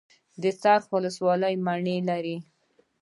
د 0.41 0.43
څرخ 0.61 0.83
ولسوالۍ 0.93 1.55
مڼې 1.65 1.97
لري 2.09 2.37